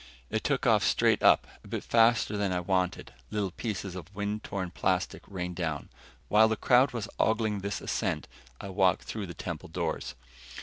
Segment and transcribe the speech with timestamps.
[0.31, 4.43] It took off straight up a bit faster than I wanted; little pieces of wind
[4.43, 5.89] torn plastic rained down.
[6.27, 8.27] While the crowd was ogling this ascent,
[8.59, 10.15] I walked through the temple doors.